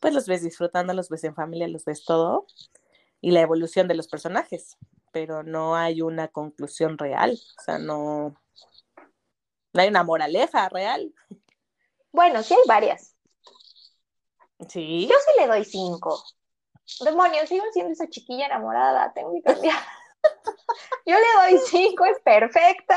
[0.00, 2.46] pues los ves disfrutando, los ves en familia, los ves todo.
[3.22, 4.76] Y la evolución de los personajes.
[5.12, 7.40] Pero no hay una conclusión real.
[7.58, 8.36] O sea, no.
[9.72, 11.14] No hay una moraleja real.
[12.12, 13.16] Bueno, sí hay varias.
[14.68, 15.08] Sí.
[15.08, 16.22] Yo sí le doy cinco.
[17.02, 19.10] Demonios, sigo siendo esa chiquilla enamorada.
[19.14, 19.99] Tengo que cambiar.
[21.10, 22.96] Yo le doy cinco, es perfecta.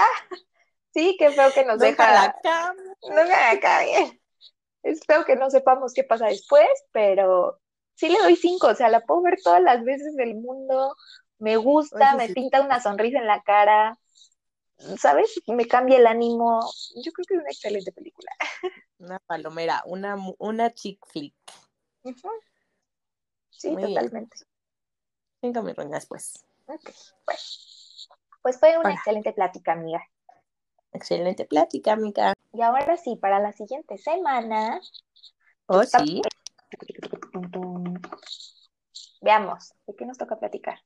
[0.93, 2.35] Sí, qué feo que nos Nunca deja.
[2.43, 2.75] la.
[3.09, 4.19] No me haga caer.
[4.83, 7.59] Es feo que no sepamos qué pasa después, pero
[7.95, 8.67] sí le doy cinco.
[8.67, 10.95] O sea, la puedo ver todas las veces del mundo.
[11.39, 12.33] Me gusta, Eso me sí.
[12.33, 13.97] pinta una sonrisa en la cara.
[14.99, 15.41] ¿Sabes?
[15.47, 16.59] Me cambia el ánimo.
[17.03, 18.31] Yo creo que es una excelente película.
[18.99, 21.33] Una palomera, una, una chick flick.
[23.49, 23.95] Sí, Muy bien.
[23.95, 24.37] totalmente.
[25.41, 26.45] Cinco mirruñas, pues.
[26.67, 26.89] Ok,
[27.25, 27.39] bueno.
[28.43, 28.93] Pues fue una Hola.
[28.93, 30.05] excelente plática, amiga.
[30.91, 32.33] Excelente plática, amiga.
[32.51, 34.79] Y ahora sí, para la siguiente semana,
[35.65, 36.21] Oh, Está- sí.
[39.21, 40.79] veamos, ¿de qué nos toca platicar?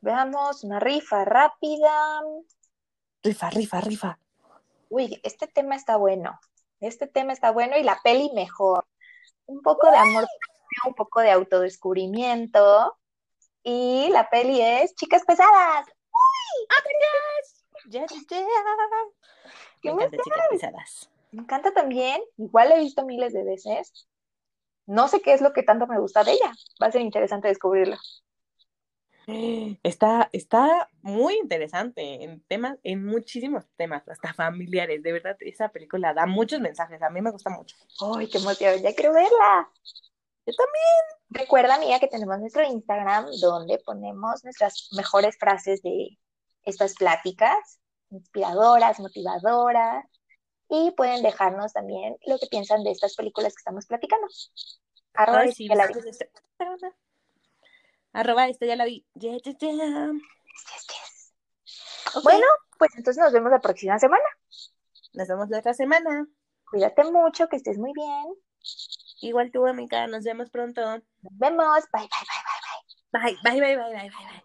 [0.00, 2.20] Veamos una rifa rápida.
[3.24, 4.18] Rifa, rifa, rifa.
[4.88, 6.38] Uy, este tema está bueno.
[6.80, 8.86] Este tema está bueno y la peli mejor.
[9.46, 10.26] Un poco de amor,
[10.86, 12.96] un poco de autodescubrimiento.
[13.64, 15.86] Y la peli es Chicas Pesadas.
[17.86, 18.38] Ya, ya, ya.
[19.82, 21.10] ¿Qué Me encantan chicas pesadas.
[21.32, 22.22] Me encanta también.
[22.38, 24.08] Igual la he visto miles de veces.
[24.86, 26.52] No sé qué es lo que tanto me gusta de ella.
[26.82, 27.96] Va a ser interesante descubrirlo.
[29.82, 35.02] Está, está muy interesante en temas, en muchísimos temas, hasta familiares.
[35.02, 37.00] De verdad, esa película da muchos mensajes.
[37.00, 37.76] A mí me gusta mucho.
[38.16, 38.82] ¡Ay, qué emoción!
[38.82, 39.70] Ya quiero verla.
[40.46, 41.24] Yo también.
[41.30, 46.18] Recuerda, amiga, que tenemos nuestro Instagram donde ponemos nuestras mejores frases de
[46.64, 50.04] estas pláticas, inspiradoras, motivadoras,
[50.68, 54.26] y pueden dejarnos también lo que piensan de estas películas que estamos platicando.
[55.14, 55.94] Arroba Ay, sí, que la vi.
[58.12, 59.06] Arroba esta ya la vi.
[59.14, 59.68] Ya, ya, ya.
[59.68, 61.34] Yes, yes.
[62.16, 62.24] Ok.
[62.24, 62.46] Bueno,
[62.78, 64.24] Pues entonces nos vemos la próxima semana.
[65.12, 66.26] Nos vemos la otra semana.
[66.70, 68.34] Cuídate mucho, que estés muy bien.
[69.20, 70.06] Igual tú, amiga.
[70.06, 70.80] Nos vemos pronto.
[70.82, 71.84] Nos vemos.
[71.92, 72.42] Bye, bye, bye,
[73.12, 73.36] bye, bye.
[73.42, 74.26] Bye, bye, bye, bye, bye, bye.
[74.26, 74.43] bye.